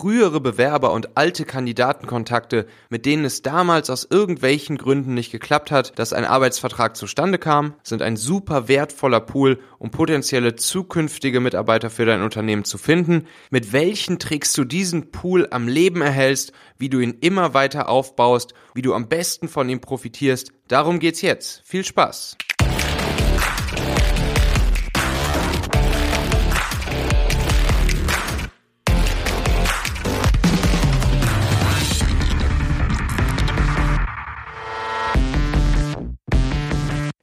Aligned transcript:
frühere 0.00 0.40
Bewerber 0.40 0.92
und 0.92 1.18
alte 1.18 1.44
Kandidatenkontakte, 1.44 2.66
mit 2.88 3.04
denen 3.04 3.26
es 3.26 3.42
damals 3.42 3.90
aus 3.90 4.06
irgendwelchen 4.08 4.78
Gründen 4.78 5.12
nicht 5.12 5.30
geklappt 5.30 5.70
hat, 5.70 5.98
dass 5.98 6.14
ein 6.14 6.24
Arbeitsvertrag 6.24 6.96
zustande 6.96 7.36
kam, 7.36 7.74
sind 7.82 8.00
ein 8.00 8.16
super 8.16 8.66
wertvoller 8.66 9.20
Pool, 9.20 9.58
um 9.78 9.90
potenzielle 9.90 10.56
zukünftige 10.56 11.40
Mitarbeiter 11.40 11.90
für 11.90 12.06
dein 12.06 12.22
Unternehmen 12.22 12.64
zu 12.64 12.78
finden. 12.78 13.26
Mit 13.50 13.74
welchen 13.74 14.18
Tricks 14.18 14.54
du 14.54 14.64
diesen 14.64 15.10
Pool 15.10 15.46
am 15.50 15.68
Leben 15.68 16.00
erhältst, 16.00 16.52
wie 16.78 16.88
du 16.88 16.98
ihn 17.00 17.18
immer 17.20 17.52
weiter 17.52 17.90
aufbaust, 17.90 18.54
wie 18.72 18.82
du 18.82 18.94
am 18.94 19.06
besten 19.06 19.48
von 19.48 19.68
ihm 19.68 19.82
profitierst, 19.82 20.50
darum 20.68 20.98
geht's 20.98 21.20
jetzt. 21.20 21.60
Viel 21.66 21.84
Spaß! 21.84 22.38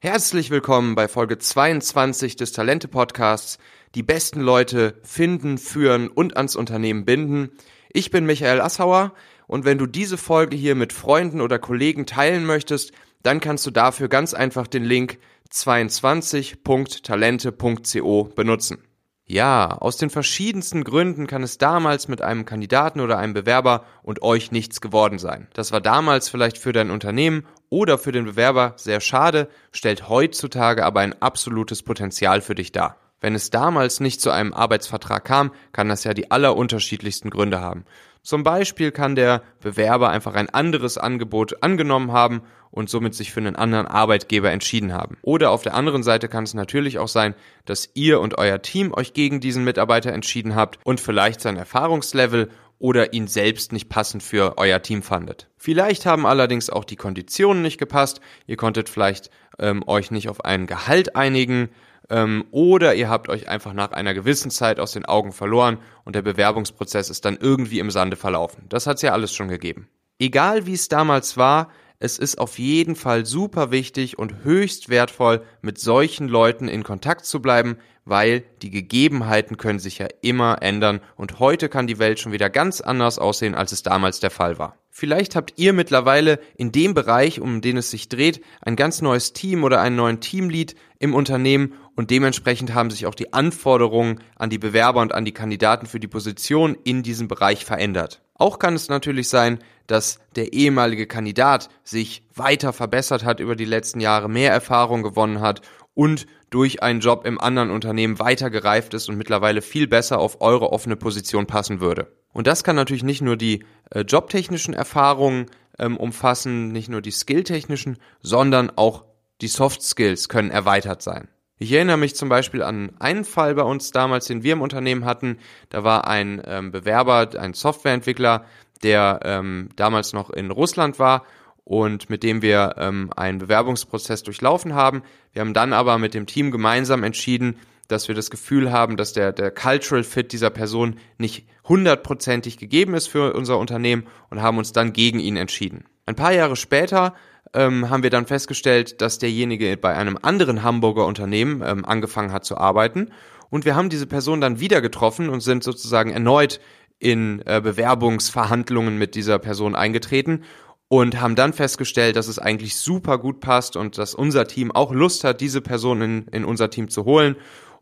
Herzlich 0.10 0.52
willkommen 0.52 0.96
bei 0.96 1.10
Folge 1.10 1.38
22 1.38 2.38
des 2.38 2.54
Talente 2.54 2.88
Podcasts. 2.88 3.58
Die 3.94 4.04
besten 4.04 4.40
Leute 4.40 5.02
finden, 5.04 5.58
führen 5.58 6.08
und 6.08 6.38
ans 6.38 6.56
Unternehmen 6.56 7.04
binden. 7.04 7.50
Ich 7.92 8.10
bin 8.10 8.26
Michael 8.26 8.62
Assauer 8.62 9.12
und 9.48 9.66
wenn 9.66 9.78
du 9.78 9.86
diese 9.86 10.18
Folge 10.18 10.56
hier 10.56 10.76
mit 10.76 10.94
Freunden 10.94 11.42
oder 11.42 11.60
Kollegen 11.60 12.06
teilen 12.06 12.46
möchtest, 12.46 12.94
dann 13.22 13.42
kannst 13.42 13.66
du 13.66 13.72
dafür 13.72 14.08
ganz 14.08 14.34
einfach 14.34 14.68
den 14.68 14.86
Link 14.86 15.20
22.talente.co 15.52 18.24
benutzen. 18.34 18.78
Ja, 19.26 19.78
aus 19.78 19.98
den 19.98 20.10
verschiedensten 20.10 20.86
Gründen 20.86 21.28
kann 21.28 21.44
es 21.44 21.58
damals 21.58 22.08
mit 22.08 22.22
einem 22.22 22.46
Kandidaten 22.46 23.02
oder 23.02 23.18
einem 23.18 23.34
Bewerber 23.34 23.84
und 24.04 24.22
euch 24.22 24.54
nichts 24.54 24.80
geworden 24.80 25.20
sein. 25.20 25.48
Das 25.52 25.74
war 25.74 25.82
damals 25.82 26.30
vielleicht 26.30 26.58
für 26.58 26.72
dein 26.72 26.92
Unternehmen 26.92 27.46
oder 27.70 27.98
für 27.98 28.12
den 28.12 28.26
Bewerber 28.26 28.74
sehr 28.78 29.00
schade, 29.02 29.50
stellt 29.72 30.10
heutzutage 30.10 30.86
aber 30.86 31.02
ein 31.02 31.22
absolutes 31.22 31.84
Potenzial 31.84 32.42
für 32.42 32.56
dich 32.56 32.72
dar. 32.72 32.98
Wenn 33.20 33.34
es 33.34 33.50
damals 33.50 34.00
nicht 34.00 34.22
zu 34.22 34.30
einem 34.30 34.54
Arbeitsvertrag 34.54 35.26
kam, 35.26 35.52
kann 35.72 35.90
das 35.90 36.04
ja 36.04 36.14
die 36.14 36.30
allerunterschiedlichsten 36.30 37.32
Gründe 37.32 37.62
haben. 37.62 37.86
Zum 38.22 38.44
Beispiel 38.44 38.92
kann 38.92 39.16
der 39.16 39.42
Bewerber 39.62 40.10
einfach 40.10 40.36
ein 40.36 40.50
anderes 40.50 40.98
Angebot 40.98 41.64
angenommen 41.64 42.12
haben 42.12 42.42
und 42.72 42.90
somit 42.90 43.16
sich 43.16 43.32
für 43.32 43.40
einen 43.40 43.56
anderen 43.56 43.88
Arbeitgeber 43.88 44.52
entschieden 44.52 44.94
haben. 44.94 45.18
Oder 45.22 45.52
auf 45.52 45.64
der 45.64 45.74
anderen 45.74 46.04
Seite 46.04 46.28
kann 46.28 46.44
es 46.44 46.54
natürlich 46.54 47.00
auch 47.00 47.08
sein, 47.08 47.36
dass 47.66 47.90
ihr 47.94 48.20
und 48.20 48.38
euer 48.38 48.62
Team 48.62 48.94
euch 48.94 49.14
gegen 49.14 49.40
diesen 49.40 49.64
Mitarbeiter 49.64 50.12
entschieden 50.14 50.56
habt 50.56 50.78
und 50.84 51.00
vielleicht 51.00 51.42
sein 51.42 51.58
Erfahrungslevel 51.58 52.50
oder 52.80 53.14
ihn 53.14 53.28
selbst 53.28 53.72
nicht 53.72 53.90
passend 53.90 54.24
für 54.24 54.58
euer 54.58 54.82
Team 54.82 55.02
fandet. 55.02 55.50
Vielleicht 55.58 56.06
haben 56.06 56.26
allerdings 56.26 56.70
auch 56.70 56.86
die 56.86 56.96
Konditionen 56.96 57.62
nicht 57.62 57.78
gepasst. 57.78 58.22
Ihr 58.46 58.58
konntet 58.58 58.90
vielleicht 58.90 59.30
ähm, 59.60 59.84
euch 59.88 60.12
nicht 60.12 60.30
auf 60.30 60.46
ein 60.46 60.68
Gehalt 60.68 61.16
einigen 61.16 61.70
ähm, 62.10 62.46
oder 62.52 62.96
ihr 62.96 63.10
habt 63.10 63.30
euch 63.30 63.48
einfach 63.50 63.74
nach 63.74 63.92
einer 63.92 64.14
gewissen 64.14 64.52
Zeit 64.52 64.80
aus 64.80 64.92
den 64.92 65.06
Augen 65.06 65.32
verloren 65.32 65.80
und 66.06 66.16
der 66.16 66.22
Bewerbungsprozess 66.22 67.10
ist 67.10 67.26
dann 67.26 67.38
irgendwie 67.40 67.80
im 67.80 67.92
Sande 67.92 68.16
verlaufen. 68.16 68.66
Das 68.70 68.88
hat's 68.88 69.02
ja 69.02 69.12
alles 69.12 69.34
schon 69.34 69.48
gegeben. 69.48 69.90
Egal 70.20 70.66
wie 70.66 70.74
es 70.74 70.88
damals 70.88 71.38
war, 71.38 71.70
es 72.00 72.20
ist 72.20 72.38
auf 72.38 72.60
jeden 72.60 72.96
Fall 72.96 73.26
super 73.26 73.72
wichtig 73.72 74.20
und 74.20 74.44
höchst 74.44 74.90
wertvoll, 74.90 75.42
mit 75.62 75.80
solchen 75.80 76.28
Leuten 76.28 76.68
in 76.68 76.84
Kontakt 76.84 77.26
zu 77.26 77.42
bleiben, 77.42 77.78
weil 78.06 78.44
die 78.62 78.70
Gegebenheiten 78.70 79.58
können 79.58 79.80
sich 79.80 79.98
ja 79.98 80.08
immer 80.22 80.62
ändern 80.62 81.02
und 81.16 81.40
heute 81.40 81.70
kann 81.70 81.88
die 81.88 81.98
Welt 81.98 82.20
schon 82.20 82.32
wieder 82.32 82.52
ganz 82.52 82.82
anders 82.82 83.18
aussehen, 83.18 83.56
als 83.56 83.72
es 83.72 83.82
damals 83.82 84.20
der 84.20 84.30
Fall 84.30 84.60
war. 84.60 84.78
Vielleicht 84.92 85.36
habt 85.36 85.54
ihr 85.58 85.74
mittlerweile 85.74 86.40
in 86.56 86.72
dem 86.72 86.94
Bereich, 86.94 87.42
um 87.42 87.62
den 87.62 87.78
es 87.78 87.90
sich 87.92 88.10
dreht, 88.10 88.42
ein 88.62 88.76
ganz 88.76 89.02
neues 89.02 89.34
Team 89.34 89.64
oder 89.64 89.82
einen 89.82 89.96
neuen 89.96 90.20
Teamlead 90.20 90.76
im 91.00 91.16
Unternehmen 91.16 91.74
und 91.96 92.12
dementsprechend 92.12 92.76
haben 92.76 92.92
sich 92.92 93.08
auch 93.08 93.16
die 93.16 93.34
Anforderungen 93.34 94.22
an 94.36 94.52
die 94.52 94.60
Bewerber 94.60 95.02
und 95.02 95.14
an 95.14 95.26
die 95.26 95.34
Kandidaten 95.34 95.88
für 95.88 96.00
die 96.00 96.08
Position 96.08 96.78
in 96.84 97.02
diesem 97.02 97.28
Bereich 97.28 97.66
verändert. 97.66 98.22
Auch 98.36 98.60
kann 98.60 98.76
es 98.76 98.88
natürlich 98.88 99.30
sein, 99.30 99.60
dass 99.88 100.20
der 100.36 100.54
ehemalige 100.54 101.08
Kandidat 101.08 101.70
sich 101.84 102.24
weiter 102.36 102.74
verbessert 102.74 103.26
hat 103.26 103.40
über 103.40 103.56
die 103.56 103.66
letzten 103.66 104.00
Jahre, 104.00 104.30
mehr 104.30 104.52
Erfahrung 104.52 105.02
gewonnen 105.02 105.42
hat 105.42 105.62
und 105.94 106.28
durch 106.50 106.84
einen 106.84 107.00
Job 107.00 107.26
im 107.26 107.42
anderen 107.42 107.72
Unternehmen 107.72 108.20
weiter 108.20 108.50
gereift 108.50 108.94
ist 108.94 109.10
und 109.10 109.18
mittlerweile 109.18 109.62
viel 109.62 109.88
besser 109.88 110.20
auf 110.20 110.42
eure 110.42 110.72
offene 110.72 110.96
Position 110.96 111.48
passen 111.48 111.82
würde. 111.82 112.14
Und 112.32 112.48
das 112.48 112.64
kann 112.64 112.76
natürlich 112.76 113.04
nicht 113.04 113.22
nur 113.22 113.36
die 113.36 113.64
äh, 113.90 114.02
jobtechnischen 114.02 114.74
Erfahrungen 114.74 115.48
ähm, 115.80 115.98
umfassen, 115.98 116.72
nicht 116.72 116.90
nur 116.90 117.02
die 117.02 117.12
skilltechnischen, 117.12 117.98
sondern 118.22 118.72
auch 118.76 119.06
die 119.42 119.48
Soft 119.48 119.82
Skills 119.82 120.30
können 120.30 120.52
erweitert 120.52 121.02
sein. 121.02 121.30
Ich 121.60 121.72
erinnere 121.72 121.98
mich 121.98 122.16
zum 122.16 122.30
Beispiel 122.30 122.62
an 122.62 122.92
einen 123.00 123.26
Fall 123.26 123.56
bei 123.56 123.64
uns 123.64 123.92
damals, 123.92 124.28
den 124.28 124.44
wir 124.44 124.54
im 124.54 124.62
Unternehmen 124.62 125.06
hatten. 125.06 125.40
Da 125.70 125.84
war 125.84 126.08
ein 126.08 126.42
ähm, 126.46 126.72
Bewerber, 126.72 127.30
ein 127.40 127.56
Softwareentwickler, 127.56 128.46
der 128.84 129.20
ähm, 129.24 129.70
damals 129.76 130.14
noch 130.14 130.30
in 130.30 130.52
Russland 130.52 131.00
war 131.00 131.24
und 131.64 132.10
mit 132.10 132.24
dem 132.24 132.42
wir 132.42 132.76
ähm, 132.78 133.12
einen 133.16 133.40
Bewerbungsprozess 133.40 134.24
durchlaufen 134.24 134.74
haben. 134.74 135.04
Wir 135.34 135.42
haben 135.42 135.54
dann 135.54 135.74
aber 135.74 135.98
mit 135.98 136.14
dem 136.14 136.26
Team 136.26 136.52
gemeinsam 136.52 137.04
entschieden, 137.04 137.58
dass 137.88 138.08
wir 138.08 138.16
das 138.16 138.30
Gefühl 138.30 138.72
haben, 138.72 138.98
dass 138.98 139.14
der, 139.14 139.34
der 139.34 139.52
Cultural 139.52 140.04
Fit 140.04 140.32
dieser 140.32 140.50
Person 140.50 140.98
nicht 141.18 141.46
hundertprozentig 141.68 142.58
gegeben 142.58 142.94
ist 142.94 143.08
für 143.08 143.34
unser 143.34 143.58
Unternehmen 143.58 144.08
und 144.30 144.42
haben 144.42 144.58
uns 144.58 144.72
dann 144.72 144.94
gegen 144.94 145.20
ihn 145.20 145.38
entschieden. 145.38 145.86
Ein 146.06 146.16
paar 146.16 146.32
Jahre 146.32 146.56
später 146.56 147.14
ähm, 147.54 147.90
haben 147.90 148.04
wir 148.04 148.10
dann 148.10 148.26
festgestellt, 148.26 149.02
dass 149.02 149.20
derjenige 149.20 149.76
bei 149.78 149.94
einem 149.94 150.18
anderen 150.22 150.64
Hamburger 150.64 151.06
Unternehmen 151.06 151.62
ähm, 151.66 151.86
angefangen 151.86 152.32
hat 152.32 152.46
zu 152.46 152.58
arbeiten. 152.58 153.12
Und 153.50 153.66
wir 153.66 153.76
haben 153.76 153.90
diese 153.90 154.08
Person 154.08 154.42
dann 154.42 154.60
wieder 154.60 154.82
getroffen 154.82 155.30
und 155.30 155.42
sind 155.42 155.64
sozusagen 155.64 156.12
erneut 156.12 156.60
in 157.00 157.42
äh, 157.46 157.62
Bewerbungsverhandlungen 157.62 158.98
mit 158.98 159.16
dieser 159.16 159.40
Person 159.40 159.76
eingetreten 159.76 160.44
und 160.88 161.20
haben 161.20 161.36
dann 161.36 161.54
festgestellt, 161.54 162.16
dass 162.16 162.28
es 162.28 162.40
eigentlich 162.40 162.76
super 162.76 163.18
gut 163.18 163.40
passt 163.40 163.76
und 163.76 163.98
dass 163.98 164.16
unser 164.16 164.48
Team 164.48 164.72
auch 164.72 164.92
Lust 164.92 165.24
hat, 165.24 165.42
diese 165.42 165.62
Person 165.62 166.02
in, 166.02 166.28
in 166.30 166.46
unser 166.46 166.70
Team 166.70 166.90
zu 166.90 167.06
holen. 167.06 167.36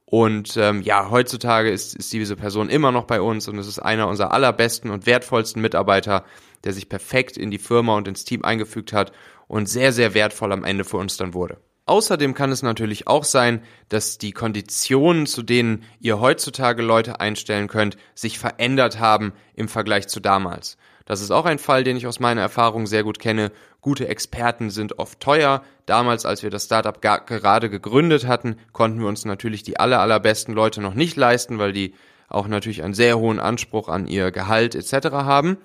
Und 0.06 0.56
ähm, 0.58 0.82
ja, 0.82 1.10
heutzutage 1.10 1.72
ist, 1.72 1.96
ist 1.96 2.14
diese 2.14 2.36
Person 2.36 2.70
immer 2.70 2.92
noch 2.92 3.06
bei 3.06 3.22
uns 3.22 3.48
und 3.48 3.58
es 3.58 3.68
ist 3.68 3.80
einer 3.80 4.08
unserer 4.08 4.32
allerbesten 4.32 4.92
und 4.92 5.06
wertvollsten 5.06 5.62
Mitarbeiter, 5.62 6.26
der 6.64 6.74
sich 6.74 6.90
perfekt 6.90 7.38
in 7.38 7.52
die 7.52 7.58
Firma 7.58 7.96
und 7.96 8.08
ins 8.08 8.24
Team 8.24 8.44
eingefügt 8.44 8.94
hat 8.94 9.12
und 9.48 9.68
sehr, 9.68 9.94
sehr 9.94 10.14
wertvoll 10.14 10.52
am 10.52 10.64
Ende 10.64 10.84
für 10.84 10.98
uns 10.98 11.18
dann 11.18 11.34
wurde. 11.34 11.58
Außerdem 11.88 12.34
kann 12.34 12.52
es 12.52 12.64
natürlich 12.64 13.08
auch 13.08 13.24
sein, 13.24 13.62
dass 13.90 14.18
die 14.18 14.32
Konditionen, 14.32 15.28
zu 15.28 15.44
denen 15.44 15.84
ihr 16.00 16.20
heutzutage 16.20 16.82
Leute 16.82 17.20
einstellen 17.20 17.68
könnt, 17.68 17.98
sich 18.16 18.40
verändert 18.40 19.00
haben 19.00 19.34
im 19.54 19.68
Vergleich 19.68 20.08
zu 20.08 20.20
damals. 20.20 20.78
Das 21.06 21.22
ist 21.22 21.30
auch 21.30 21.46
ein 21.46 21.60
Fall, 21.60 21.84
den 21.84 21.98
ich 21.98 22.08
aus 22.08 22.20
meiner 22.20 22.42
Erfahrung 22.42 22.88
sehr 22.88 23.04
gut 23.04 23.20
kenne. 23.20 23.52
Gute 23.82 24.08
Experten 24.08 24.72
sind 24.72 24.98
oft 24.98 25.20
teuer. 25.20 25.62
Damals, 25.86 26.26
als 26.26 26.42
wir 26.42 26.50
das 26.50 26.66
Startup 26.66 27.00
gerade 27.00 27.70
gegründet 27.70 28.26
hatten, 28.26 28.58
konnten 28.72 29.00
wir 29.00 29.08
uns 29.08 29.24
natürlich 29.24 29.62
die 29.62 29.80
aller, 29.80 30.00
allerbesten 30.00 30.56
Leute 30.56 30.82
noch 30.82 30.96
nicht 30.96 31.16
leisten, 31.16 31.60
weil 31.60 31.74
die 31.74 31.94
auch 32.28 32.48
natürlich 32.48 32.82
einen 32.82 32.96
sehr 32.96 33.20
hohen 33.20 33.40
Anspruch 33.40 33.88
an 33.88 34.08
ihr 34.08 34.32
Gehalt 34.32 34.74
etc. 34.74 35.10
haben. 35.12 35.58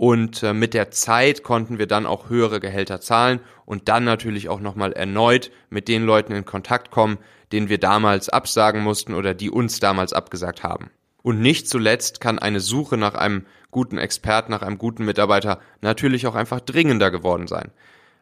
Und 0.00 0.42
äh, 0.42 0.54
mit 0.54 0.72
der 0.72 0.90
Zeit 0.90 1.42
konnten 1.42 1.78
wir 1.78 1.86
dann 1.86 2.06
auch 2.06 2.30
höhere 2.30 2.58
Gehälter 2.58 3.02
zahlen 3.02 3.40
und 3.66 3.90
dann 3.90 4.02
natürlich 4.02 4.48
auch 4.48 4.60
nochmal 4.60 4.94
erneut 4.94 5.50
mit 5.68 5.88
den 5.88 6.06
Leuten 6.06 6.32
in 6.32 6.46
Kontakt 6.46 6.90
kommen, 6.90 7.18
denen 7.52 7.68
wir 7.68 7.76
damals 7.76 8.30
absagen 8.30 8.82
mussten 8.82 9.12
oder 9.12 9.34
die 9.34 9.50
uns 9.50 9.78
damals 9.78 10.14
abgesagt 10.14 10.62
haben. 10.62 10.88
Und 11.22 11.42
nicht 11.42 11.68
zuletzt 11.68 12.18
kann 12.18 12.38
eine 12.38 12.60
Suche 12.60 12.96
nach 12.96 13.14
einem 13.14 13.44
guten 13.70 13.98
Experten, 13.98 14.52
nach 14.52 14.62
einem 14.62 14.78
guten 14.78 15.04
Mitarbeiter 15.04 15.60
natürlich 15.82 16.26
auch 16.26 16.34
einfach 16.34 16.60
dringender 16.60 17.10
geworden 17.10 17.46
sein. 17.46 17.70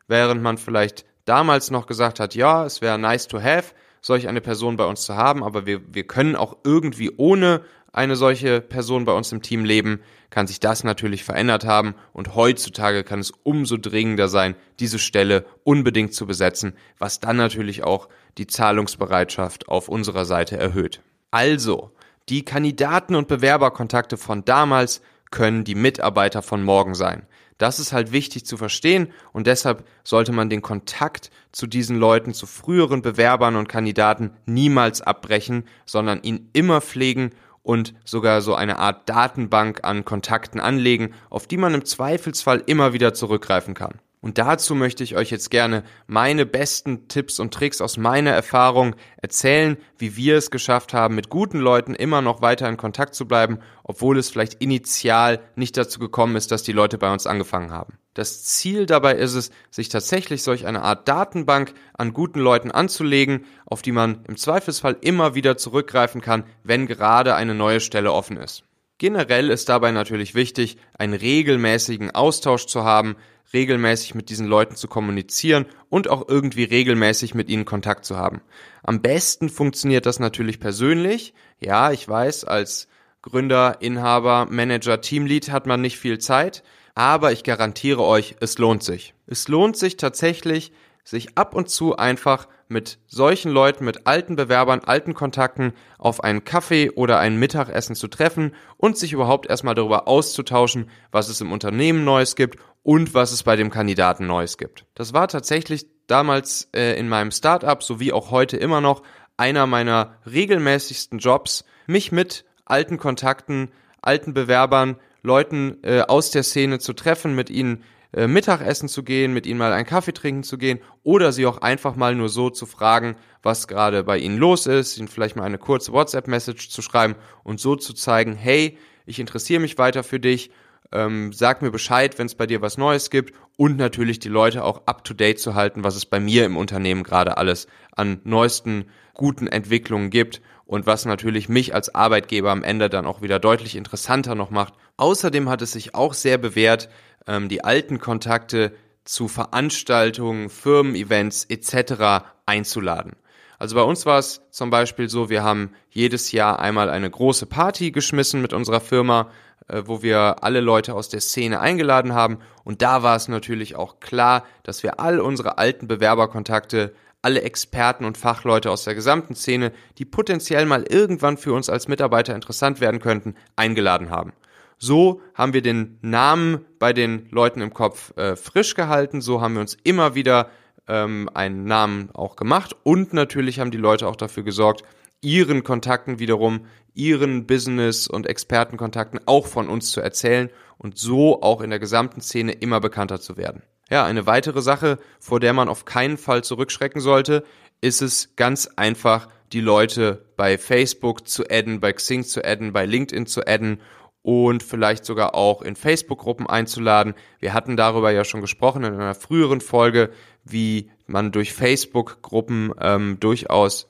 Während 0.09 0.43
man 0.43 0.59
vielleicht 0.59 1.05
damals 1.27 1.71
noch 1.71 1.87
gesagt 1.87 2.19
hat, 2.19 2.35
ja, 2.35 2.67
es 2.67 2.83
wäre 2.83 2.99
nice 2.99 3.29
to 3.29 3.41
have, 3.41 3.73
solch 4.01 4.29
eine 4.29 4.41
Person 4.41 4.77
bei 4.77 4.85
uns 4.85 5.03
zu 5.03 5.17
haben, 5.17 5.43
aber 5.43 5.67
wir, 5.67 5.81
wir 5.93 6.07
können 6.07 6.37
auch 6.37 6.57
irgendwie 6.65 7.13
ohne 7.17 7.63
eine 7.93 8.17
solche 8.17 8.61
Person 8.61 9.05
bei 9.05 9.13
uns 9.13 9.33
im 9.33 9.43
Team 9.43 9.65
leben, 9.65 10.01
kann 10.31 10.47
sich 10.47 10.61
das 10.61 10.85
natürlich 10.85 11.25
verändert 11.25 11.65
haben 11.65 11.95
und 12.13 12.35
heutzutage 12.35 13.03
kann 13.03 13.21
es 13.21 13.33
umso 13.43 13.77
dringender 13.77 14.29
sein, 14.29 14.57
diese 14.79 14.99
Stelle 14.99 15.47
unbedingt 15.65 16.15
zu 16.15 16.27
besetzen, 16.27 16.75
was 16.99 17.21
dann 17.21 17.37
natürlich 17.37 17.85
auch 17.85 18.09
die 18.37 18.47
Zahlungsbereitschaft 18.47 19.69
auf 19.69 19.89
unserer 19.89 20.27
Seite 20.27 20.59
erhöht. 20.59 21.01
Also, 21.31 21.91
die 22.29 22.45
Kandidaten 22.45 23.15
und 23.15 23.27
Bewerberkontakte 23.27 24.17
von 24.19 24.45
damals 24.45 25.01
können 25.31 25.65
die 25.65 25.75
Mitarbeiter 25.75 26.43
von 26.43 26.63
morgen 26.63 26.95
sein. 26.95 27.27
Das 27.59 27.81
ist 27.81 27.93
halt 27.93 28.13
wichtig 28.13 28.47
zu 28.47 28.57
verstehen 28.57 29.09
und 29.33 29.47
deshalb 29.49 29.85
sollte 30.05 30.33
man 30.33 30.49
den 30.49 30.63
Kontakt 30.63 31.31
zu 31.51 31.67
diesen 31.67 31.99
Leuten, 31.99 32.33
zu 32.33 32.47
früheren 32.47 33.03
Bewerbern 33.03 33.57
und 33.57 33.69
Kandidaten 33.69 34.31
niemals 34.47 35.03
abbrechen, 35.03 35.65
sondern 35.85 36.23
ihn 36.23 36.51
immer 36.53 36.81
pflegen 36.81 37.31
und 37.63 37.95
sogar 38.05 38.43
so 38.43 38.55
eine 38.55 38.79
Art 38.79 39.09
Datenbank 39.09 39.81
an 39.83 40.05
Kontakten 40.05 40.61
anlegen, 40.61 41.15
auf 41.31 41.47
die 41.47 41.57
man 41.57 41.75
im 41.75 41.85
Zweifelsfall 41.85 42.63
immer 42.67 42.93
wieder 42.93 43.13
zurückgreifen 43.13 43.75
kann. 43.75 43.99
Und 44.29 44.37
dazu 44.37 44.75
möchte 44.75 45.03
ich 45.03 45.17
euch 45.17 45.31
jetzt 45.31 45.51
gerne 45.51 45.85
meine 46.07 46.45
besten 46.45 47.09
Tipps 47.09 47.41
und 47.41 47.55
Tricks 47.55 47.81
aus 47.81 47.97
meiner 47.97 48.31
Erfahrung 48.31 48.95
erzählen, 49.23 49.79
wie 49.97 50.17
wir 50.17 50.37
es 50.37 50.51
geschafft 50.51 50.93
haben, 50.93 51.15
mit 51.15 51.31
guten 51.31 51.61
Leuten 51.61 51.95
immer 51.95 52.21
noch 52.21 52.43
weiter 52.43 52.69
in 52.69 52.77
Kontakt 52.77 53.15
zu 53.15 53.27
bleiben, 53.27 53.61
obwohl 53.85 54.19
es 54.19 54.29
vielleicht 54.29 54.61
initial 54.61 55.41
nicht 55.57 55.79
dazu 55.79 55.99
gekommen 55.99 56.37
ist, 56.37 56.53
dass 56.53 56.63
die 56.63 56.73
Leute 56.73 56.99
bei 56.99 57.11
uns 57.11 57.27
angefangen 57.27 57.71
haben. 57.71 57.95
Das 58.13 58.45
Ziel 58.45 58.85
dabei 58.85 59.15
ist 59.15 59.33
es, 59.33 59.51
sich 59.71 59.89
tatsächlich 59.89 60.43
solch 60.43 60.67
eine 60.67 60.83
Art 60.83 61.09
Datenbank 61.09 61.73
an 61.95 62.13
guten 62.13 62.41
Leuten 62.41 62.71
anzulegen, 62.71 63.47
auf 63.65 63.81
die 63.81 63.93
man 63.93 64.27
im 64.29 64.37
Zweifelsfall 64.37 64.99
immer 65.01 65.37
wieder 65.37 65.57
zurückgreifen 65.57 66.21
kann, 66.21 66.45
wenn 66.63 66.87
gerade 66.87 67.35
eine 67.35 67.55
neue 67.55 67.81
Stelle 67.81 68.13
offen 68.13 68.37
ist. 68.37 68.68
Generell 68.99 69.51
ist 69.51 69.69
dabei 69.69 69.93
natürlich 69.93 70.35
wichtig, 70.35 70.77
einen 70.99 71.15
regelmäßigen 71.15 72.11
Austausch 72.11 72.67
zu 72.67 72.85
haben, 72.85 73.17
regelmäßig 73.53 74.15
mit 74.15 74.29
diesen 74.29 74.47
Leuten 74.47 74.77
zu 74.77 74.89
kommunizieren 74.89 75.67
und 75.89 76.09
auch 76.09 76.29
irgendwie 76.29 76.65
regelmäßig 76.65 77.35
mit 77.35 77.49
ihnen 77.49 77.65
Kontakt 77.65 78.05
zu 78.05 78.17
haben. 78.17 78.41
Am 78.83 79.01
besten 79.01 79.49
funktioniert 79.49 80.05
das 80.05 80.19
natürlich 80.19 80.61
persönlich. 80.61 81.33
Ja, 81.61 81.93
ich 81.93 82.07
weiß, 82.09 82.45
als 82.45 82.89
Gründer, 83.23 83.79
Inhaber, 83.81 84.47
Manager, 84.51 85.01
Teamlead 85.01 85.51
hat 85.51 85.67
man 85.67 85.81
nicht 85.81 85.99
viel 85.99 86.19
Zeit, 86.19 86.63
aber 86.95 87.33
ich 87.33 87.45
garantiere 87.45 88.03
euch, 88.03 88.37
es 88.41 88.59
lohnt 88.59 88.83
sich. 88.83 89.15
Es 89.27 89.49
lohnt 89.49 89.77
sich 89.77 89.97
tatsächlich, 89.97 90.73
sich 91.09 91.39
ab 91.39 91.55
und 91.55 91.71
zu 91.71 91.97
einfach 91.97 92.49
mit 92.69 92.99
solchen 93.07 93.51
Leuten, 93.51 93.87
mit 93.87 94.07
alten 94.07 94.37
Bewerbern, 94.37 94.81
alten 94.81 95.15
Kontakten 95.15 95.73
auf 95.97 96.23
einen 96.23 96.45
Kaffee 96.45 96.91
oder 96.91 97.19
ein 97.19 97.39
Mittagessen 97.39 97.97
zu 97.97 98.09
treffen 98.09 98.55
und 98.77 98.99
sich 98.99 99.15
überhaupt 99.15 99.49
erstmal 99.49 99.75
darüber 99.75 100.07
auszutauschen, 100.07 100.91
was 101.11 101.31
es 101.31 101.41
im 101.41 101.51
Unternehmen 101.51 102.05
Neues 102.05 102.37
gibt 102.37 102.59
und 102.83 103.15
was 103.15 103.33
es 103.33 103.43
bei 103.43 103.57
dem 103.57 103.71
Kandidaten 103.71 104.27
Neues 104.27 104.59
gibt. 104.59 104.85
Das 104.95 105.15
war 105.15 105.29
tatsächlich 105.29 105.87
damals 106.09 106.69
äh, 106.75 106.99
in 106.99 107.09
meinem 107.09 107.31
Startup 107.31 107.83
sowie 107.83 108.13
auch 108.13 108.31
heute 108.31 108.59
immer 108.59 108.83
noch 108.83 109.03
einer 109.39 109.67
meiner 109.67 110.19
regelmäßigsten 110.31 111.21
Jobs, 111.21 111.65
mich 111.87 112.13
mit 112.13 112.45
alten 112.67 112.99
Kontakten, 112.99 113.71
alten 114.03 114.35
Bewerbern, 114.35 114.97
Leuten 115.23 115.79
äh, 115.85 116.03
aus 116.03 116.33
der 116.33 116.43
Szene 116.43 116.81
zu 116.81 116.93
treffen, 116.93 117.35
mit 117.35 117.49
ihnen 117.49 117.83
äh, 118.13 118.27
Mittagessen 118.27 118.89
zu 118.89 119.03
gehen, 119.03 119.33
mit 119.33 119.47
ihnen 119.47 119.59
mal 119.59 119.73
einen 119.73 119.87
Kaffee 119.87 120.13
trinken 120.13 120.43
zu 120.43 120.59
gehen 120.59 120.81
oder 121.03 121.33
sie 121.33 121.47
auch 121.47 121.59
einfach 121.59 121.97
mal 121.97 122.15
nur 122.15 122.29
so 122.29 122.51
zu 122.51 122.67
fragen, 122.67 123.17
was 123.43 123.69
gerade 123.69 124.05
bei 124.05 124.19
ihnen 124.19 124.39
los 124.39 124.67
ist, 124.67 124.99
ihnen 124.99 125.09
vielleicht 125.09 125.37
mal 125.37 125.45
eine 125.45 125.59
kurze 125.59 125.93
WhatsApp-Message 125.93 126.71
zu 126.71 126.83
schreiben 126.83 127.15
und 127.45 127.61
so 127.61 127.77
zu 127.77 127.95
zeigen, 127.95 128.35
hey, 128.35 128.79
ich 129.07 129.21
interessiere 129.21 129.61
mich 129.61 129.79
weiter 129.79 130.03
für 130.03 130.21
dich 130.21 130.51
ähm, 130.93 131.33
sag 131.33 131.63
mir 131.63 131.71
Bescheid, 131.71 132.19
wenn 132.19 132.27
es 132.27 132.35
bei 132.35 132.47
dir 132.47 132.63
was 132.63 132.79
Neues 132.79 133.11
gibt 133.11 133.35
und 133.57 133.77
natürlich 133.77 134.19
die 134.19 134.29
Leute 134.29 134.65
auch 134.65 134.87
up-to-date 134.87 135.39
zu 135.39 135.55
halten, 135.55 135.85
was 135.85 135.97
es 135.97 136.07
bei 136.07 136.21
mir 136.21 136.47
im 136.47 136.57
Unternehmen 136.57 137.03
gerade 137.03 137.37
alles 137.37 137.67
an 137.95 138.21
neuesten 138.25 138.87
guten 139.15 139.49
Entwicklungen 139.49 140.11
gibt 140.11 140.41
und 140.65 140.87
was 140.87 141.05
natürlich 141.05 141.49
mich 141.49 141.75
als 141.75 141.95
Arbeitgeber 141.95 142.51
am 142.51 142.63
Ende 142.63 142.89
dann 142.89 143.07
auch 143.07 143.21
wieder 143.21 143.39
deutlich 143.39 143.77
interessanter 143.77 144.35
noch 144.35 144.51
macht. 144.51 144.75
Außerdem 144.97 145.49
hat 145.49 145.63
es 145.63 145.73
sich 145.73 145.95
auch 145.95 146.15
sehr 146.15 146.39
bewährt, 146.39 146.89
ähm, 147.29 147.49
die 147.49 147.63
alten 147.63 148.01
Kontakte 148.01 148.73
zu 149.05 149.29
Veranstaltungen, 149.29 150.51
Firmen-Events 150.51 151.45
etc. 151.45 152.25
einzuladen. 152.47 153.13
Also 153.59 153.75
bei 153.75 153.83
uns 153.83 154.07
war 154.07 154.19
es 154.19 154.41
zum 154.51 154.71
Beispiel 154.71 155.09
so, 155.09 155.31
wir 155.31 155.43
haben 155.43 155.71
jedes 155.91 156.33
Jahr 156.33 156.61
einmal 156.61 156.91
eine 156.91 157.11
große 157.11 157.47
Party 157.47 157.91
geschmissen 157.91 158.41
mit 158.41 158.53
unserer 158.53 158.81
Firma, 158.81 159.31
äh, 159.67 159.83
wo 159.87 160.03
wir 160.03 160.43
alle 160.45 160.61
Leute 160.61 160.95
aus 160.95 161.09
der 161.09 161.21
Szene 161.21 161.61
eingeladen 161.61 162.15
haben. 162.15 162.39
Und 162.65 162.83
da 162.83 163.03
war 163.03 163.17
es 163.17 163.29
natürlich 163.29 163.77
auch 163.77 164.01
klar, 164.01 164.45
dass 164.63 164.83
wir 164.83 165.01
all 165.01 165.21
unsere 165.21 165.59
alten 165.59 165.89
Bewerberkontakte, 165.89 166.95
alle 167.21 167.43
Experten 167.43 168.05
und 168.05 168.17
Fachleute 168.17 168.71
aus 168.71 168.85
der 168.85 168.95
gesamten 168.95 169.35
Szene, 169.35 169.73
die 169.99 170.05
potenziell 170.05 170.67
mal 170.67 170.85
irgendwann 170.89 171.37
für 171.37 171.53
uns 171.53 171.69
als 171.69 171.89
Mitarbeiter 171.89 172.35
interessant 172.35 172.81
werden 172.81 173.01
könnten, 173.01 173.35
eingeladen 173.57 174.11
haben. 174.11 174.33
So 174.79 175.21
haben 175.35 175.53
wir 175.53 175.63
den 175.63 175.99
Namen 176.03 176.65
bei 176.79 176.93
den 176.93 177.29
Leuten 177.31 177.61
im 177.61 177.75
Kopf 177.75 178.17
äh, 178.17 178.37
frisch 178.37 178.75
gehalten, 178.75 179.21
so 179.21 179.41
haben 179.41 179.55
wir 179.55 179.61
uns 179.61 179.77
immer 179.83 180.15
wieder 180.15 180.51
ähm, 180.87 181.29
einen 181.35 181.65
Namen 181.65 182.11
auch 182.15 182.37
gemacht 182.37 182.77
und 182.85 183.13
natürlich 183.13 183.59
haben 183.59 183.73
die 183.73 183.79
Leute 183.79 184.07
auch 184.07 184.17
dafür 184.17 184.45
gesorgt, 184.45 184.83
ihren 185.21 185.65
Kontakten 185.65 186.21
wiederum, 186.21 186.67
ihren 186.95 187.47
Business- 187.47 188.07
und 188.07 188.29
Expertenkontakten 188.29 189.21
auch 189.27 189.47
von 189.47 189.69
uns 189.69 189.91
zu 189.91 190.01
erzählen 190.01 190.49
und 190.79 190.97
so 190.97 191.43
auch 191.43 191.61
in 191.61 191.71
der 191.71 191.81
gesamten 191.81 192.21
Szene 192.21 192.53
immer 192.53 192.81
bekannter 192.81 193.21
zu 193.21 193.37
werden. 193.37 193.63
Ja, 193.91 194.05
eine 194.05 194.27
weitere 194.27 194.63
Sache, 194.63 194.99
vor 195.19 195.41
der 195.41 195.55
man 195.55 195.69
auf 195.69 195.87
keinen 195.87 196.19
Fall 196.19 196.45
zurückschrecken 196.45 197.01
sollte, 197.01 197.43
ist 197.81 198.01
es 198.01 198.37
ganz 198.37 198.69
einfach, 198.77 199.29
die 199.53 199.61
Leute 199.61 200.27
bei 200.37 200.59
Facebook 200.59 201.27
zu 201.27 201.45
adden, 201.49 201.81
bei 201.81 201.93
Xing 201.93 202.23
zu 202.23 202.45
adden, 202.45 202.73
bei 202.73 202.85
LinkedIn 202.85 203.27
zu 203.27 203.47
adden 203.47 203.81
und 204.29 204.63
vielleicht 204.63 205.07
sogar 205.07 205.35
auch 205.35 205.63
in 205.63 205.75
Facebook-Gruppen 205.75 206.47
einzuladen. 206.47 207.15
Wir 207.41 207.55
hatten 207.55 207.79
darüber 207.79 208.11
ja 208.11 208.27
schon 208.27 208.43
gesprochen 208.43 208.85
in 208.85 208.93
einer 208.93 209.15
früheren 209.15 209.63
Folge, 209.63 210.11
wie 210.45 210.91
man 211.07 211.33
durch 211.33 211.55
Facebook-Gruppen 211.55 212.75
ähm, 212.79 213.17
durchaus 213.21 213.89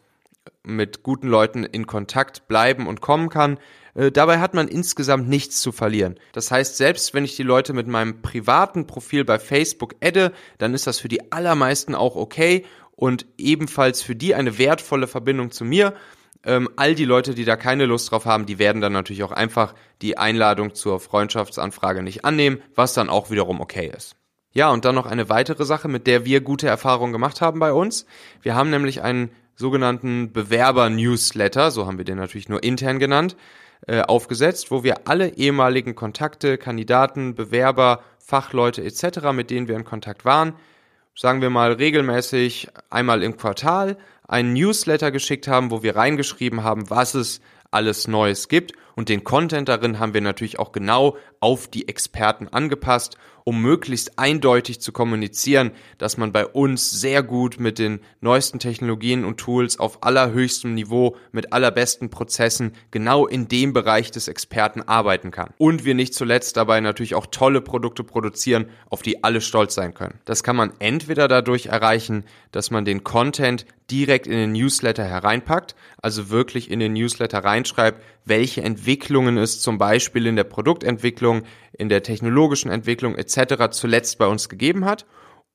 mit 0.62 1.02
guten 1.02 1.26
Leuten 1.26 1.64
in 1.64 1.88
Kontakt 1.88 2.46
bleiben 2.46 2.86
und 2.86 3.00
kommen 3.00 3.30
kann. 3.30 3.58
Äh, 3.94 4.12
dabei 4.12 4.38
hat 4.38 4.54
man 4.54 4.68
insgesamt 4.68 5.28
nichts 5.28 5.60
zu 5.60 5.72
verlieren. 5.72 6.20
Das 6.34 6.52
heißt, 6.52 6.76
selbst 6.76 7.14
wenn 7.14 7.24
ich 7.24 7.34
die 7.34 7.42
Leute 7.42 7.72
mit 7.72 7.88
meinem 7.88 8.22
privaten 8.22 8.86
Profil 8.86 9.24
bei 9.24 9.40
Facebook 9.40 9.96
adde, 10.00 10.30
dann 10.58 10.72
ist 10.72 10.86
das 10.86 11.00
für 11.00 11.08
die 11.08 11.32
allermeisten 11.32 11.96
auch 11.96 12.14
okay 12.14 12.64
und 12.94 13.26
ebenfalls 13.38 14.02
für 14.02 14.14
die 14.14 14.36
eine 14.36 14.56
wertvolle 14.56 15.08
Verbindung 15.08 15.50
zu 15.50 15.64
mir. 15.64 15.94
Ähm, 16.48 16.70
all 16.76 16.94
die 16.94 17.04
Leute, 17.04 17.34
die 17.34 17.44
da 17.44 17.56
keine 17.56 17.84
Lust 17.84 18.10
drauf 18.10 18.24
haben, 18.24 18.46
die 18.46 18.58
werden 18.58 18.80
dann 18.80 18.94
natürlich 18.94 19.22
auch 19.22 19.32
einfach 19.32 19.74
die 20.00 20.16
Einladung 20.16 20.74
zur 20.74 20.98
Freundschaftsanfrage 20.98 22.02
nicht 22.02 22.24
annehmen, 22.24 22.62
was 22.74 22.94
dann 22.94 23.10
auch 23.10 23.30
wiederum 23.30 23.60
okay 23.60 23.92
ist. 23.94 24.16
Ja, 24.54 24.70
und 24.70 24.86
dann 24.86 24.94
noch 24.94 25.04
eine 25.04 25.28
weitere 25.28 25.66
Sache, 25.66 25.88
mit 25.88 26.06
der 26.06 26.24
wir 26.24 26.40
gute 26.40 26.66
Erfahrungen 26.66 27.12
gemacht 27.12 27.42
haben 27.42 27.60
bei 27.60 27.70
uns. 27.70 28.06
Wir 28.40 28.54
haben 28.54 28.70
nämlich 28.70 29.02
einen 29.02 29.30
sogenannten 29.56 30.32
Bewerber-Newsletter, 30.32 31.70
so 31.70 31.86
haben 31.86 31.98
wir 31.98 32.06
den 32.06 32.16
natürlich 32.16 32.48
nur 32.48 32.62
intern 32.62 32.98
genannt, 32.98 33.36
äh, 33.86 34.00
aufgesetzt, 34.00 34.70
wo 34.70 34.82
wir 34.82 35.06
alle 35.06 35.34
ehemaligen 35.36 35.94
Kontakte, 35.94 36.56
Kandidaten, 36.56 37.34
Bewerber, 37.34 38.00
Fachleute 38.18 38.82
etc., 38.82 39.32
mit 39.34 39.50
denen 39.50 39.68
wir 39.68 39.76
in 39.76 39.84
Kontakt 39.84 40.24
waren, 40.24 40.54
sagen 41.18 41.42
wir 41.42 41.50
mal 41.50 41.72
regelmäßig 41.72 42.68
einmal 42.90 43.24
im 43.24 43.36
Quartal 43.36 43.96
einen 44.28 44.52
Newsletter 44.52 45.10
geschickt 45.10 45.48
haben, 45.48 45.72
wo 45.72 45.82
wir 45.82 45.96
reingeschrieben 45.96 46.62
haben, 46.62 46.90
was 46.90 47.14
es 47.14 47.40
alles 47.72 48.06
Neues 48.06 48.46
gibt. 48.46 48.72
Und 48.98 49.08
den 49.08 49.22
Content 49.22 49.68
darin 49.68 50.00
haben 50.00 50.12
wir 50.12 50.20
natürlich 50.20 50.58
auch 50.58 50.72
genau 50.72 51.16
auf 51.38 51.68
die 51.68 51.86
Experten 51.86 52.48
angepasst 52.48 53.16
um 53.48 53.62
möglichst 53.62 54.18
eindeutig 54.18 54.78
zu 54.78 54.92
kommunizieren, 54.92 55.70
dass 55.96 56.18
man 56.18 56.32
bei 56.32 56.44
uns 56.44 56.90
sehr 56.90 57.22
gut 57.22 57.58
mit 57.58 57.78
den 57.78 58.00
neuesten 58.20 58.58
Technologien 58.58 59.24
und 59.24 59.38
Tools 59.38 59.78
auf 59.78 60.02
allerhöchstem 60.02 60.74
Niveau 60.74 61.16
mit 61.32 61.50
allerbesten 61.54 62.10
Prozessen 62.10 62.74
genau 62.90 63.26
in 63.26 63.48
dem 63.48 63.72
Bereich 63.72 64.10
des 64.10 64.28
Experten 64.28 64.82
arbeiten 64.82 65.30
kann. 65.30 65.54
Und 65.56 65.86
wir 65.86 65.94
nicht 65.94 66.12
zuletzt 66.12 66.58
dabei 66.58 66.82
natürlich 66.82 67.14
auch 67.14 67.24
tolle 67.24 67.62
Produkte 67.62 68.04
produzieren, 68.04 68.66
auf 68.90 69.00
die 69.00 69.24
alle 69.24 69.40
stolz 69.40 69.74
sein 69.74 69.94
können. 69.94 70.20
Das 70.26 70.42
kann 70.42 70.56
man 70.56 70.74
entweder 70.78 71.26
dadurch 71.26 71.68
erreichen, 71.68 72.24
dass 72.52 72.70
man 72.70 72.84
den 72.84 73.02
Content 73.02 73.64
direkt 73.90 74.26
in 74.26 74.36
den 74.36 74.52
Newsletter 74.52 75.04
hereinpackt, 75.04 75.74
also 76.02 76.28
wirklich 76.28 76.70
in 76.70 76.80
den 76.80 76.92
Newsletter 76.92 77.38
reinschreibt, 77.38 78.02
welche 78.28 78.62
Entwicklungen 78.62 79.38
es 79.38 79.60
zum 79.60 79.78
Beispiel 79.78 80.26
in 80.26 80.36
der 80.36 80.44
Produktentwicklung, 80.44 81.42
in 81.72 81.88
der 81.88 82.02
technologischen 82.02 82.70
Entwicklung 82.70 83.16
etc. 83.16 83.70
zuletzt 83.70 84.18
bei 84.18 84.26
uns 84.26 84.48
gegeben 84.48 84.84
hat. 84.84 85.06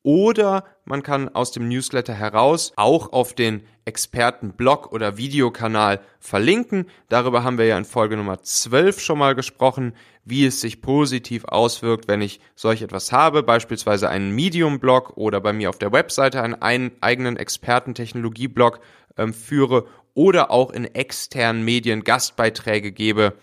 Oder 0.04 0.66
man 0.84 1.02
kann 1.02 1.30
aus 1.30 1.52
dem 1.52 1.70
Newsletter 1.70 2.14
heraus 2.14 2.74
auch 2.76 3.14
auf 3.14 3.34
den 3.34 3.64
Expertenblog 3.86 4.92
oder 4.92 5.18
Videokanal 5.18 6.02
verlinken. 6.20 6.88
Darüber 7.08 7.44
haben 7.46 7.58
wir 7.58 7.66
ja 7.66 7.78
in 7.78 7.86
Folge 7.86 8.18
Nummer 8.18 8.42
12 8.42 9.00
schon 9.00 9.18
mal 9.18 9.34
gesprochen, 9.34 9.94
wie 10.26 10.46
es 10.46 10.60
sich 10.60 10.82
positiv 10.82 11.46
auswirkt, 11.46 12.10
wenn 12.10 12.22
ich 12.22 12.42
solch 12.56 12.82
etwas 12.82 13.14
habe, 13.14 13.44
beispielsweise 13.44 14.10
einen 14.10 14.32
Medium-Blog 14.32 15.16
oder 15.16 15.40
bei 15.40 15.54
mir 15.54 15.70
auf 15.70 15.80
der 15.80 15.94
Webseite 15.94 16.42
einen 16.42 16.92
eigenen 17.02 17.38
Expertentechnologie-Blog 17.38 18.82
ähm, 19.18 19.34
führe 19.34 19.86
oder 20.14 20.52
auch 20.52 20.72
in 20.72 20.86
externen 20.86 21.64
Medien 21.64 22.04
Gastbeiträge 22.04 22.92
gebe, 22.92 23.34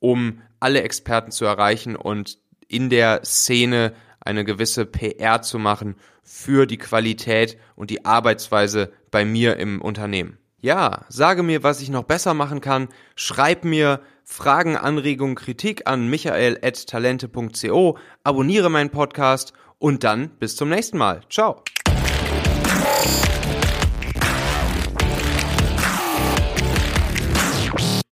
um 0.00 0.42
alle 0.60 0.82
Experten 0.82 1.30
zu 1.30 1.44
erreichen 1.44 1.96
und 1.96 2.38
in 2.68 2.90
der 2.90 3.24
Szene 3.24 3.94
eine 4.20 4.44
gewisse 4.44 4.84
PR 4.84 5.42
zu 5.42 5.58
machen 5.58 5.96
für 6.22 6.66
die 6.66 6.76
Qualität 6.78 7.56
und 7.76 7.90
die 7.90 8.04
Arbeitsweise 8.04 8.92
bei 9.10 9.24
mir 9.24 9.56
im 9.56 9.80
Unternehmen. 9.80 10.38
Ja, 10.60 11.06
sage 11.08 11.42
mir, 11.42 11.62
was 11.62 11.80
ich 11.80 11.88
noch 11.88 12.02
besser 12.02 12.34
machen 12.34 12.60
kann, 12.60 12.88
schreib 13.14 13.64
mir 13.64 14.00
Fragen, 14.24 14.76
Anregungen, 14.76 15.36
Kritik 15.36 15.86
an 15.86 16.08
michael.talente.co, 16.08 17.96
abonniere 18.24 18.68
meinen 18.68 18.90
Podcast 18.90 19.52
und 19.78 20.04
dann 20.04 20.30
bis 20.38 20.56
zum 20.56 20.68
nächsten 20.68 20.98
Mal. 20.98 21.20
Ciao. 21.30 21.62